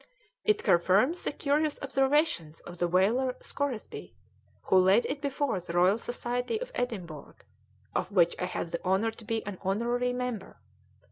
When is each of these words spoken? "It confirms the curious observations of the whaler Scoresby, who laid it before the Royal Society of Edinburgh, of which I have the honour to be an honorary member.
"It 0.43 0.63
confirms 0.63 1.23
the 1.23 1.31
curious 1.31 1.79
observations 1.83 2.59
of 2.61 2.79
the 2.79 2.87
whaler 2.87 3.35
Scoresby, 3.39 4.15
who 4.63 4.77
laid 4.77 5.05
it 5.05 5.21
before 5.21 5.59
the 5.59 5.73
Royal 5.73 5.99
Society 5.99 6.59
of 6.59 6.71
Edinburgh, 6.73 7.35
of 7.93 8.11
which 8.11 8.35
I 8.39 8.45
have 8.45 8.71
the 8.71 8.83
honour 8.83 9.11
to 9.11 9.23
be 9.23 9.45
an 9.45 9.59
honorary 9.61 10.11
member. 10.11 10.57